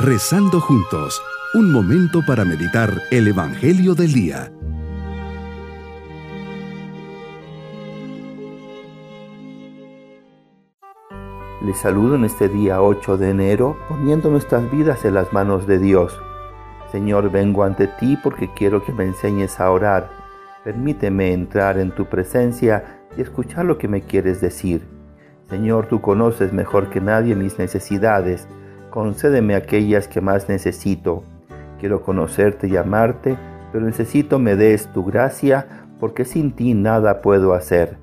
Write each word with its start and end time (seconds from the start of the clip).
Rezando 0.00 0.60
juntos, 0.60 1.20
un 1.54 1.72
momento 1.72 2.20
para 2.24 2.44
meditar 2.44 3.02
el 3.10 3.26
Evangelio 3.26 3.96
del 3.96 4.12
Día. 4.12 4.52
Les 11.62 11.76
saludo 11.76 12.14
en 12.14 12.24
este 12.26 12.48
día 12.48 12.80
8 12.80 13.16
de 13.16 13.30
enero 13.30 13.76
poniendo 13.88 14.30
nuestras 14.30 14.70
vidas 14.70 15.04
en 15.04 15.14
las 15.14 15.32
manos 15.32 15.66
de 15.66 15.80
Dios. 15.80 16.16
Señor, 16.92 17.32
vengo 17.32 17.64
ante 17.64 17.88
ti 17.88 18.16
porque 18.22 18.48
quiero 18.54 18.84
que 18.84 18.92
me 18.92 19.02
enseñes 19.02 19.58
a 19.58 19.68
orar. 19.68 20.10
Permíteme 20.62 21.32
entrar 21.32 21.76
en 21.76 21.90
tu 21.90 22.04
presencia 22.04 23.00
y 23.16 23.22
escuchar 23.22 23.64
lo 23.64 23.78
que 23.78 23.88
me 23.88 24.02
quieres 24.02 24.40
decir. 24.40 24.86
Señor, 25.50 25.88
tú 25.88 26.00
conoces 26.00 26.52
mejor 26.52 26.88
que 26.88 27.00
nadie 27.00 27.34
mis 27.34 27.58
necesidades. 27.58 28.46
Concédeme 28.90 29.54
aquellas 29.54 30.08
que 30.08 30.20
más 30.20 30.48
necesito. 30.48 31.22
Quiero 31.78 32.02
conocerte 32.02 32.68
y 32.68 32.76
amarte, 32.76 33.36
pero 33.70 33.84
necesito 33.84 34.38
me 34.38 34.56
des 34.56 34.90
tu 34.92 35.04
gracia 35.04 35.66
porque 36.00 36.24
sin 36.24 36.52
ti 36.52 36.74
nada 36.74 37.20
puedo 37.20 37.52
hacer. 37.52 37.96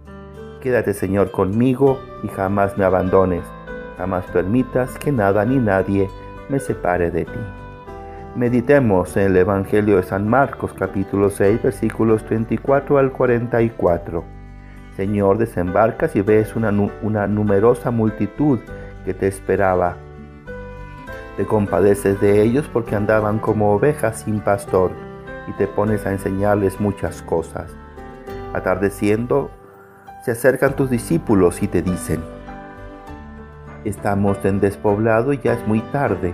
Quédate 0.62 0.94
Señor 0.94 1.32
conmigo 1.32 2.00
y 2.24 2.28
jamás 2.28 2.78
me 2.78 2.86
abandones, 2.86 3.44
jamás 3.98 4.26
permitas 4.26 4.98
que 5.00 5.12
nada 5.12 5.44
ni 5.46 5.58
nadie 5.58 6.08
me 6.50 6.60
separe 6.60 7.10
de 7.10 7.26
ti. 7.26 7.40
Meditemos 8.36 9.16
en 9.18 9.32
el 9.32 9.38
Evangelio 9.38 9.98
de 9.98 10.04
San 10.04 10.28
Marcos 10.28 10.74
capítulo 10.74 11.30
6 11.30 11.64
versículos 11.64 12.24
34 12.26 12.98
al 12.98 13.12
44. 13.12 14.24
Señor, 14.96 15.38
desembarcas 15.38 16.16
y 16.16 16.22
ves 16.22 16.56
una, 16.56 16.72
una 17.02 17.28
numerosa 17.28 17.92
multitud 17.92 18.60
que 19.04 19.14
te 19.14 19.28
esperaba. 19.28 19.98
Te 21.38 21.46
compadeces 21.46 22.22
de 22.22 22.42
ellos 22.42 22.70
porque 22.72 22.96
andaban 22.96 23.40
como 23.40 23.74
ovejas 23.74 24.22
sin 24.22 24.40
pastor 24.40 24.92
y 25.48 25.52
te 25.54 25.68
pones 25.68 26.06
a 26.06 26.12
enseñarles 26.12 26.80
muchas 26.80 27.22
cosas. 27.22 27.76
Atardeciendo, 28.54 29.52
se 30.24 30.32
acercan 30.32 30.76
tus 30.76 30.90
discípulos 30.90 31.62
y 31.62 31.68
te 31.68 31.82
dicen, 31.82 32.24
estamos 33.84 34.44
en 34.46 34.62
despoblado 34.62 35.34
y 35.34 35.40
ya 35.40 35.54
es 35.54 35.68
muy 35.68 35.82
tarde. 35.92 36.34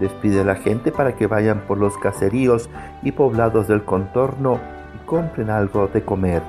Despide 0.00 0.40
a 0.40 0.44
la 0.44 0.56
gente 0.56 0.90
para 0.90 1.14
que 1.14 1.28
vayan 1.28 1.60
por 1.60 1.78
los 1.78 1.96
caseríos 1.96 2.68
y 3.02 3.12
poblados 3.12 3.68
del 3.68 3.84
contorno 3.84 4.58
y 4.96 5.06
compren 5.06 5.50
algo 5.50 5.86
de 5.86 6.02
comer. 6.02 6.42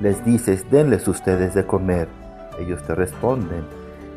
Les 0.00 0.24
dices, 0.24 0.70
denles 0.70 1.06
ustedes 1.06 1.52
de 1.52 1.66
comer. 1.66 2.08
Ellos 2.58 2.82
te 2.86 2.94
responden, 2.94 3.64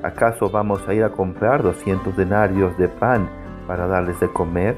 ¿acaso 0.04 0.50
vamos 0.50 0.86
a 0.88 0.94
ir 0.94 1.04
a 1.04 1.12
comprar 1.12 1.64
200 1.64 2.16
denarios 2.16 2.78
de 2.78 2.90
pan 2.90 3.30
para 3.68 3.88
darles 3.88 4.20
de 4.20 4.32
comer? 4.32 4.76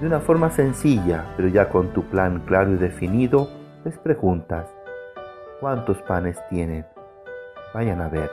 De 0.00 0.06
una 0.06 0.20
forma 0.20 0.50
sencilla, 0.50 1.26
pero 1.36 1.48
ya 1.48 1.68
con 1.68 1.92
tu 1.92 2.02
plan 2.04 2.42
claro 2.46 2.72
y 2.72 2.76
definido, 2.76 3.48
les 3.84 3.98
preguntas, 3.98 4.66
cuántos 5.60 6.00
panes 6.02 6.38
tienen. 6.48 6.86
Vayan 7.74 8.00
a 8.00 8.08
ver. 8.08 8.30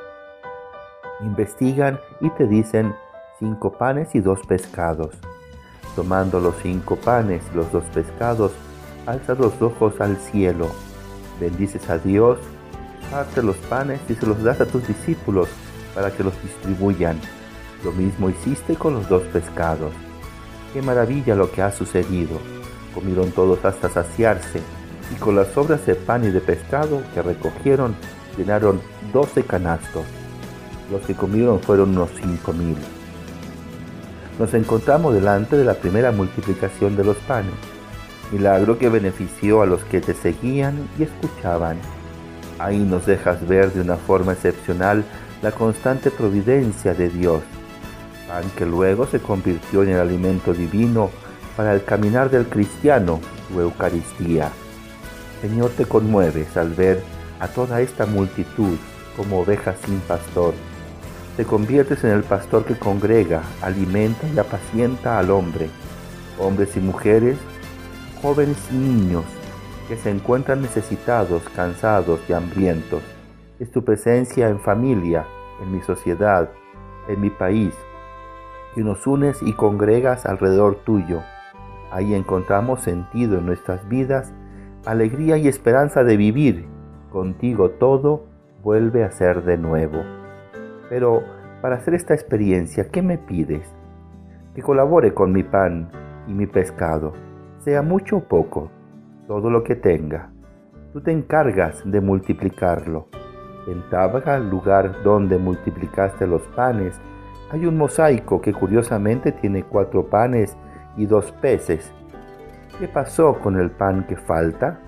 Investigan 1.22 2.00
y 2.22 2.30
te 2.32 2.48
dicen 2.48 2.96
cinco 3.38 3.74
panes 3.74 4.16
y 4.16 4.22
dos 4.22 4.40
pescados. 4.48 5.16
Tomando 5.96 6.40
los 6.40 6.56
cinco 6.58 6.96
panes 6.96 7.44
y 7.52 7.58
los 7.58 7.72
dos 7.72 7.84
pescados, 7.94 8.54
alza 9.06 9.36
los 9.36 9.62
ojos 9.62 10.00
al 10.00 10.16
cielo, 10.16 10.68
bendices 11.40 11.90
a 11.90 11.98
Dios, 11.98 12.40
parte 13.12 13.44
los 13.44 13.58
panes 13.58 14.00
y 14.10 14.16
se 14.16 14.26
los 14.26 14.42
das 14.42 14.62
a 14.62 14.66
tus 14.66 14.88
discípulos 14.88 15.50
para 15.94 16.12
que 16.12 16.24
los 16.24 16.34
distribuyan. 16.42 17.20
Lo 17.84 17.92
mismo 17.92 18.30
hiciste 18.30 18.76
con 18.76 18.94
los 18.94 19.10
dos 19.10 19.24
pescados. 19.24 19.92
Qué 20.74 20.82
maravilla 20.82 21.36
lo 21.36 21.52
que 21.52 21.62
ha 21.62 21.72
sucedido. 21.72 22.38
Comieron 22.94 23.32
todos 23.32 23.64
hasta 23.66 23.90
saciarse 23.90 24.62
y 25.12 25.20
con 25.20 25.36
las 25.36 25.48
sobras 25.50 25.86
de 25.86 25.96
pan 25.96 26.24
y 26.24 26.30
de 26.30 26.42
pescado 26.42 27.02
que 27.14 27.22
recogieron 27.22 27.96
llenaron 28.38 28.82
doce 29.12 29.44
canastos. 29.44 30.06
Los 30.92 31.02
que 31.02 31.16
comieron 31.16 31.60
fueron 31.60 31.90
unos 31.92 32.12
cinco 32.20 32.54
mil. 32.54 32.78
Nos 34.40 34.54
encontramos 34.54 35.14
delante 35.14 35.58
de 35.58 35.66
la 35.66 35.76
primera 35.76 36.12
multiplicación 36.12 36.96
de 36.96 37.04
los 37.04 37.18
panes, 37.18 37.54
milagro 38.32 38.78
que 38.78 38.90
benefició 38.90 39.62
a 39.62 39.66
los 39.66 39.84
que 39.84 40.02
te 40.02 40.14
seguían 40.14 40.88
y 40.98 41.04
escuchaban. 41.04 41.78
Ahí 42.58 42.80
nos 42.80 43.06
dejas 43.06 43.48
ver 43.48 43.72
de 43.74 43.82
una 43.82 43.98
forma 43.98 44.34
excepcional 44.34 45.04
la 45.42 45.52
constante 45.52 46.12
providencia 46.12 46.94
de 46.94 47.10
Dios, 47.10 47.42
pan 48.28 48.44
que 48.56 48.66
luego 48.66 49.08
se 49.08 49.20
convirtió 49.20 49.84
en 49.84 49.90
el 49.90 50.00
alimento 50.00 50.54
divino 50.54 51.10
para 51.58 51.74
el 51.74 51.84
caminar 51.84 52.30
del 52.30 52.46
cristiano, 52.46 53.20
su 53.48 53.60
Eucaristía. 53.60 54.50
Señor, 55.42 55.72
te 55.72 55.86
conmueves 55.86 56.56
al 56.56 56.70
ver 56.70 57.02
a 57.40 57.48
toda 57.48 57.82
esta 57.82 58.06
multitud 58.06 58.78
como 59.18 59.40
ovejas 59.40 59.76
sin 59.84 60.00
pastor. 60.02 60.54
Te 61.36 61.44
conviertes 61.44 62.04
en 62.04 62.12
el 62.12 62.24
pastor 62.24 62.64
que 62.66 62.76
congrega, 62.76 63.42
alimenta 63.62 64.28
y 64.28 64.38
apacienta 64.38 65.18
al 65.18 65.32
hombre, 65.32 65.70
hombres 66.38 66.78
y 66.78 66.80
mujeres, 66.80 67.38
jóvenes 68.22 68.58
y 68.72 68.76
niños, 68.76 69.24
que 69.88 69.98
se 69.98 70.12
encuentran 70.12 70.62
necesitados, 70.62 71.42
cansados 71.56 72.20
y 72.30 72.34
hambrientos. 72.34 73.02
Es 73.62 73.70
tu 73.70 73.86
presencia 73.86 74.50
en 74.50 74.60
familia, 74.60 75.28
en 75.62 75.72
mi 75.72 75.82
sociedad, 75.82 76.50
en 77.08 77.22
mi 77.22 77.30
país, 77.30 77.76
que 78.74 78.82
nos 78.82 79.06
unes 79.06 79.40
y 79.44 79.54
congregas 79.54 80.26
alrededor 80.26 80.78
tuyo. 80.84 81.22
Ahí 81.92 82.16
encontramos 82.16 82.82
sentido 82.82 83.38
en 83.38 83.46
nuestras 83.46 83.88
vidas 83.88 84.34
alegría 84.84 85.38
y 85.38 85.48
esperanza 85.48 86.04
de 86.04 86.18
vivir. 86.18 86.66
Contigo 87.12 87.70
todo 87.70 88.24
vuelve 88.64 89.04
a 89.04 89.12
ser 89.12 89.44
de 89.44 89.60
nuevo. 89.60 90.02
Pero 90.90 91.22
para 91.62 91.76
hacer 91.76 91.94
esta 91.94 92.16
experiencia, 92.16 92.90
¿qué 92.90 93.04
me 93.04 93.20
pides? 93.20 93.72
Que 94.56 94.64
colabore 94.64 95.14
con 95.14 95.32
mi 95.32 95.44
pan 95.44 95.92
y 96.26 96.34
mi 96.34 96.48
pescado, 96.48 97.14
sea 97.60 97.84
mucho 97.84 98.18
o 98.18 98.24
poco, 98.24 98.72
todo 99.28 99.52
lo 99.52 99.64
que 99.64 99.76
tenga. 99.76 100.32
Tú 100.94 101.02
te 101.02 101.12
encargas 101.12 101.84
de 101.86 102.02
multiplicarlo. 102.02 103.21
En 103.68 103.82
Tábaga, 103.90 104.40
lugar 104.40 105.04
donde 105.04 105.38
multiplicaste 105.38 106.28
los 106.28 106.42
panes, 106.56 107.00
hay 107.52 107.66
un 107.66 107.78
mosaico 107.78 108.42
que 108.42 108.54
curiosamente 108.54 109.32
tiene 109.32 109.64
cuatro 109.64 110.08
panes 110.08 110.58
y 110.98 111.06
dos 111.06 111.32
peces 111.34 111.92
¿Qué 112.82 112.88
pasó 112.88 113.38
con 113.38 113.60
el 113.60 113.70
pan 113.70 114.08
que 114.08 114.16
falta? 114.16 114.80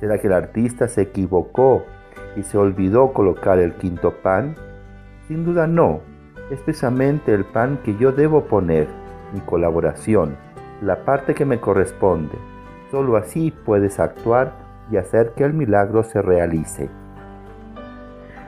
¿Será 0.00 0.16
que 0.16 0.28
el 0.28 0.32
artista 0.32 0.88
se 0.88 1.02
equivocó 1.02 1.84
y 2.36 2.42
se 2.42 2.56
olvidó 2.56 3.12
colocar 3.12 3.58
el 3.58 3.74
quinto 3.74 4.14
pan? 4.22 4.56
Sin 5.28 5.44
duda 5.44 5.66
no, 5.66 6.00
es 6.50 6.62
precisamente 6.62 7.34
el 7.34 7.44
pan 7.44 7.80
que 7.84 7.96
yo 7.96 8.12
debo 8.12 8.46
poner, 8.46 8.88
mi 9.34 9.40
colaboración, 9.40 10.38
la 10.80 11.04
parte 11.04 11.34
que 11.34 11.44
me 11.44 11.60
corresponde. 11.60 12.38
Solo 12.90 13.18
así 13.18 13.50
puedes 13.50 14.00
actuar 14.00 14.54
y 14.90 14.96
hacer 14.96 15.34
que 15.34 15.44
el 15.44 15.52
milagro 15.52 16.02
se 16.02 16.22
realice. 16.22 16.88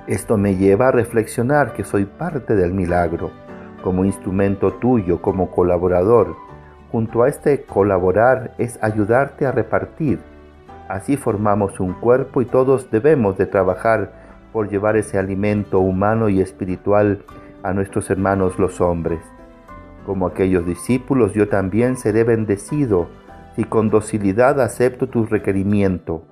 Esto 0.07 0.37
me 0.37 0.57
lleva 0.57 0.89
a 0.89 0.93
reflexionar 0.93 1.73
que 1.73 1.85
soy 1.85 2.05
parte 2.05 2.55
del 2.55 2.73
milagro, 2.73 3.31
como 3.83 4.05
instrumento 4.05 4.73
tuyo, 4.75 5.21
como 5.21 5.51
colaborador, 5.51 6.37
Junto 6.97 7.25
a 7.25 7.29
este 7.29 7.63
colaborar 7.65 8.55
es 8.59 8.79
ayudarte 8.83 9.45
a 9.47 9.53
repartir. 9.53 10.21
Así 10.89 11.17
formamos 11.17 11.81
un 11.81 11.95
cuerpo 11.95 12.41
y 12.41 12.47
todos 12.47 12.91
debemos 12.91 13.37
de 13.37 13.47
trabajar 13.47 14.13
por 14.53 14.71
llevar 14.71 14.97
ese 14.97 15.19
alimento 15.19 15.81
humano 15.81 16.29
y 16.29 16.41
espiritual 16.41 17.25
a 17.63 17.73
nuestros 17.73 18.09
hermanos 18.09 18.59
los 18.59 18.81
hombres. 18.81 19.21
Como 20.07 20.27
aquellos 20.27 20.65
discípulos, 20.65 21.35
yo 21.35 21.49
también 21.49 21.97
seré 21.97 22.23
bendecido 22.23 23.09
si 23.57 23.65
con 23.65 23.91
docilidad 23.91 24.61
acepto 24.61 25.09
tu 25.09 25.27
requerimiento. 25.27 26.23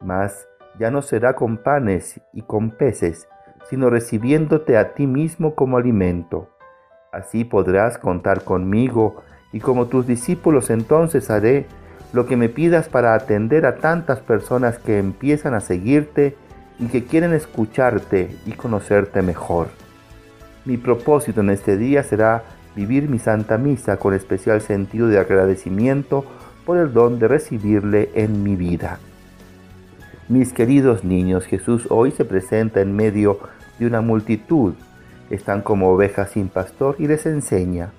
Mas 0.00 0.48
ya 0.78 0.90
no 0.90 1.02
será 1.02 1.34
con 1.34 1.58
panes 1.58 2.20
y 2.32 2.42
con 2.42 2.70
peces, 2.70 3.28
sino 3.68 3.90
recibiéndote 3.90 4.76
a 4.76 4.94
ti 4.94 5.06
mismo 5.06 5.54
como 5.54 5.76
alimento. 5.76 6.50
Así 7.12 7.44
podrás 7.44 7.98
contar 7.98 8.44
conmigo 8.44 9.22
y 9.52 9.60
como 9.60 9.86
tus 9.86 10.06
discípulos 10.06 10.70
entonces 10.70 11.30
haré 11.30 11.66
lo 12.12 12.26
que 12.26 12.36
me 12.36 12.48
pidas 12.48 12.88
para 12.88 13.14
atender 13.14 13.66
a 13.66 13.76
tantas 13.76 14.20
personas 14.20 14.78
que 14.78 14.98
empiezan 14.98 15.54
a 15.54 15.60
seguirte 15.60 16.36
y 16.78 16.86
que 16.86 17.04
quieren 17.04 17.32
escucharte 17.32 18.36
y 18.46 18.52
conocerte 18.52 19.22
mejor. 19.22 19.68
Mi 20.64 20.76
propósito 20.76 21.40
en 21.40 21.50
este 21.50 21.76
día 21.76 22.02
será 22.02 22.44
vivir 22.76 23.08
mi 23.08 23.18
Santa 23.18 23.58
Misa 23.58 23.96
con 23.96 24.14
especial 24.14 24.60
sentido 24.60 25.08
de 25.08 25.18
agradecimiento 25.18 26.24
por 26.64 26.78
el 26.78 26.92
don 26.92 27.18
de 27.18 27.28
recibirle 27.28 28.10
en 28.14 28.42
mi 28.42 28.54
vida. 28.54 29.00
Mis 30.28 30.52
queridos 30.52 31.04
niños, 31.04 31.46
Jesús 31.46 31.86
hoy 31.88 32.10
se 32.10 32.26
presenta 32.26 32.82
en 32.82 32.94
medio 32.94 33.38
de 33.78 33.86
una 33.86 34.02
multitud 34.02 34.74
Están 35.30 35.62
como 35.62 35.88
ovejas 35.88 36.32
sin 36.32 36.48
pastor 36.48 36.96
y 36.98 37.06
les 37.06 37.24
enseña. 37.24 37.92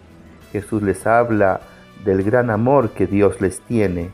Jesús 0.52 0.84
les 0.84 1.08
habla 1.08 1.62
del 2.06 2.22
gran 2.22 2.52
amor 2.52 2.92
que 2.92 3.08
Dios 3.08 3.42
les 3.42 3.62
tiene. 3.62 4.12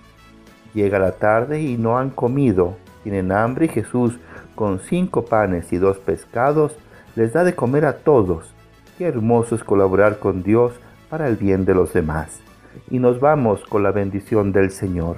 Llega 0.74 0.98
la 0.98 1.12
tarde 1.12 1.62
y 1.62 1.76
no 1.76 1.98
han 1.98 2.10
comido. 2.10 2.78
Tienen 3.04 3.34
hambre 3.34 3.66
y 3.66 3.70
Jesús, 3.70 4.18
con 4.56 4.80
cinco 4.80 5.26
panes 5.26 5.74
y 5.74 5.78
dos 5.78 5.98
pescados, 5.98 6.78
les 7.18 7.34
da 7.34 7.44
de 7.44 7.54
comer 7.54 7.84
a 7.86 7.98
todos. 7.98 8.54
Qué 8.98 9.08
hermoso 9.08 9.56
es 9.56 9.64
colaborar 9.66 10.20
con 10.20 10.42
Dios 10.42 10.74
para 11.10 11.28
el 11.28 11.36
bien 11.36 11.66
de 11.66 11.74
los 11.74 11.92
demás. 11.92 12.40
Y 12.90 13.00
nos 13.00 13.20
vamos 13.20 13.62
con 13.66 13.84
la 13.84 13.92
bendición 13.92 14.54
del 14.54 14.72
Señor. 14.72 15.18